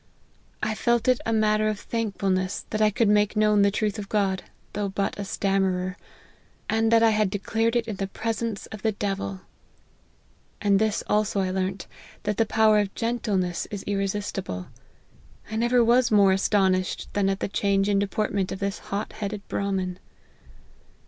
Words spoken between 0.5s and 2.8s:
I felt it a matter of thankfulness